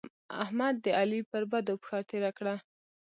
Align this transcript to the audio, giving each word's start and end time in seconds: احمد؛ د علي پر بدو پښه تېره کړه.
احمد؛ 0.43 0.75
د 0.83 0.87
علي 0.99 1.19
پر 1.31 1.43
بدو 1.51 1.73
پښه 1.81 1.99
تېره 2.09 2.31
کړه. 2.37 2.55